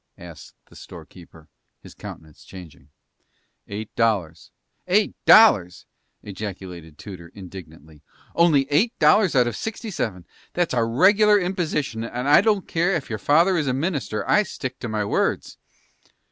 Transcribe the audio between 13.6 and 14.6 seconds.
a minister, I